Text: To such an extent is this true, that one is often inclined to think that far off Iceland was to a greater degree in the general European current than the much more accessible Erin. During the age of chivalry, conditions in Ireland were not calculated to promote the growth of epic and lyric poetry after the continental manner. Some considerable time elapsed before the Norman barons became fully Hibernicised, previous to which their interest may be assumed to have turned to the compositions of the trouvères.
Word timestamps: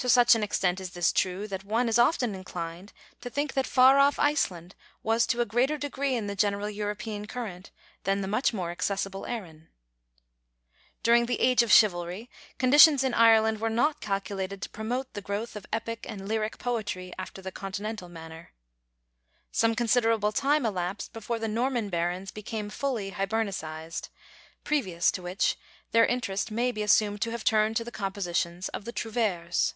To 0.00 0.08
such 0.10 0.36
an 0.36 0.42
extent 0.44 0.78
is 0.78 0.90
this 0.90 1.10
true, 1.12 1.48
that 1.48 1.64
one 1.64 1.88
is 1.88 1.98
often 1.98 2.34
inclined 2.36 2.92
to 3.22 3.28
think 3.30 3.54
that 3.54 3.66
far 3.66 3.98
off 3.98 4.20
Iceland 4.20 4.76
was 5.02 5.26
to 5.26 5.40
a 5.40 5.44
greater 5.46 5.76
degree 5.78 6.14
in 6.14 6.28
the 6.28 6.36
general 6.36 6.70
European 6.70 7.26
current 7.26 7.72
than 8.04 8.20
the 8.20 8.28
much 8.28 8.52
more 8.52 8.70
accessible 8.70 9.26
Erin. 9.26 9.68
During 11.02 11.26
the 11.26 11.40
age 11.40 11.62
of 11.64 11.72
chivalry, 11.72 12.30
conditions 12.56 13.02
in 13.02 13.14
Ireland 13.14 13.58
were 13.60 13.70
not 13.70 14.00
calculated 14.00 14.62
to 14.62 14.68
promote 14.70 15.12
the 15.14 15.20
growth 15.22 15.56
of 15.56 15.66
epic 15.72 16.04
and 16.08 16.28
lyric 16.28 16.58
poetry 16.58 17.12
after 17.18 17.42
the 17.42 17.50
continental 17.50 18.08
manner. 18.10 18.52
Some 19.50 19.74
considerable 19.74 20.30
time 20.30 20.64
elapsed 20.66 21.12
before 21.14 21.38
the 21.40 21.48
Norman 21.48 21.88
barons 21.88 22.30
became 22.30 22.68
fully 22.70 23.10
Hibernicised, 23.10 24.10
previous 24.62 25.10
to 25.12 25.22
which 25.22 25.56
their 25.90 26.06
interest 26.06 26.50
may 26.52 26.70
be 26.70 26.82
assumed 26.84 27.20
to 27.22 27.30
have 27.32 27.42
turned 27.44 27.76
to 27.78 27.82
the 27.82 27.90
compositions 27.90 28.68
of 28.68 28.84
the 28.84 28.92
trouvères. 28.92 29.72